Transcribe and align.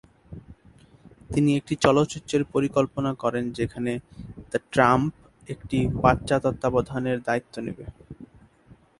তিনি 1.29 1.51
একটি 1.55 1.73
চলচ্চিত্রের 1.85 2.43
পরিকল্পনা 2.53 3.11
করেন 3.23 3.45
যেখানে 3.57 3.91
দ্য 4.51 4.59
ট্রাম্প 4.71 5.11
একটি 5.49 5.77
বাচ্চার 6.03 6.39
তত্ত্বাবধানের 6.45 7.17
দায়িত্ব 7.27 7.55
নিবে। 7.65 7.85